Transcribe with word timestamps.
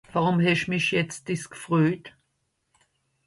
Worùm 0.13 0.37
hesch 0.45 0.67
mich 0.69 0.87
jetz 0.95 1.15
dìss 1.25 1.45
gfröjt? 1.53 2.05